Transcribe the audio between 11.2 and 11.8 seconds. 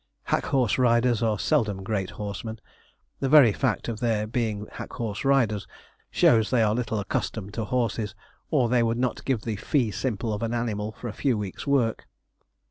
weeks'